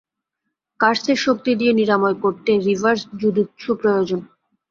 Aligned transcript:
কার্সের 0.79 1.17
শক্তি 1.17 1.51
দিয়ে 1.55 1.73
নিরাময় 1.73 2.17
করতে 2.23 2.51
রিভার্স 2.67 3.01
জুজুৎসু 3.19 3.71
প্রয়োজন। 3.81 4.19